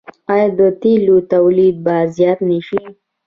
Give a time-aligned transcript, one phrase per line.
[0.33, 2.81] آیا د تیلو تولید به زیات نشي؟